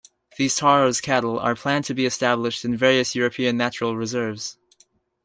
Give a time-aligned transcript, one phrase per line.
[0.35, 4.57] These Tauros cattle are planned to be established in various European natural reserves.